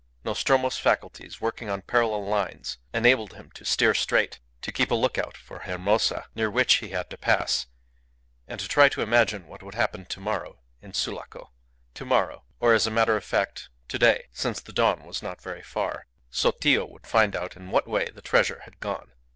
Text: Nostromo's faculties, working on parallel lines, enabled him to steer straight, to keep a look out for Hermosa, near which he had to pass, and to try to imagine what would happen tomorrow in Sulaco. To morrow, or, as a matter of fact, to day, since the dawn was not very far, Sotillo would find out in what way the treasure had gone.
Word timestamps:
Nostromo's 0.23 0.79
faculties, 0.79 1.39
working 1.39 1.69
on 1.69 1.83
parallel 1.83 2.25
lines, 2.25 2.79
enabled 2.91 3.33
him 3.33 3.51
to 3.51 3.63
steer 3.63 3.93
straight, 3.93 4.39
to 4.63 4.71
keep 4.71 4.89
a 4.89 4.95
look 4.95 5.19
out 5.19 5.37
for 5.37 5.59
Hermosa, 5.59 6.25
near 6.33 6.49
which 6.49 6.77
he 6.77 6.89
had 6.89 7.07
to 7.11 7.19
pass, 7.19 7.67
and 8.47 8.59
to 8.59 8.67
try 8.67 8.89
to 8.89 9.03
imagine 9.03 9.45
what 9.45 9.61
would 9.61 9.75
happen 9.75 10.07
tomorrow 10.07 10.59
in 10.81 10.95
Sulaco. 10.95 11.51
To 11.93 12.03
morrow, 12.05 12.45
or, 12.59 12.73
as 12.73 12.87
a 12.87 12.89
matter 12.89 13.15
of 13.15 13.23
fact, 13.23 13.69
to 13.89 13.99
day, 13.99 14.25
since 14.33 14.59
the 14.59 14.73
dawn 14.73 15.03
was 15.05 15.21
not 15.21 15.39
very 15.39 15.61
far, 15.61 16.07
Sotillo 16.31 16.85
would 16.85 17.05
find 17.05 17.35
out 17.35 17.55
in 17.55 17.69
what 17.69 17.87
way 17.87 18.09
the 18.09 18.23
treasure 18.23 18.61
had 18.65 18.79
gone. 18.79 19.11